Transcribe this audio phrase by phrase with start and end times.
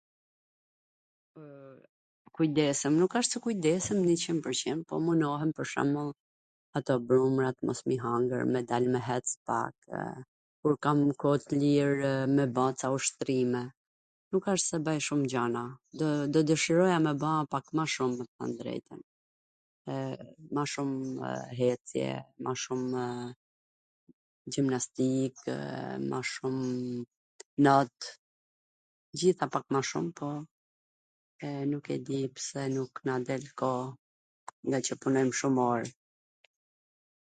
[2.37, 6.11] Kujdesem, nuk asht se kujdesem njw qind pwr qind, po munohem pwr shwmbwll
[6.79, 9.87] ato brumrat mos m i hangwr, me dal me ec pakw,
[10.61, 12.03] kur kam koh t lirw
[12.37, 13.61] me ba ca ushtrime,
[14.33, 15.63] nuk asht se bwj shum gjana,
[16.01, 19.01] po do dwshiroja me ba pak ma shum, me thwn t drejtwn.
[20.57, 20.91] Ma shum
[21.71, 22.07] ecje,
[22.47, 22.81] ma shum
[24.55, 25.37] gjimnastik,
[26.09, 26.57] ma shum
[27.69, 30.29] not, t gjitha pak ma shum, po
[31.71, 33.89] nuk e di pse nuk na del koha,
[34.71, 35.83] ngaqw punojm shum or,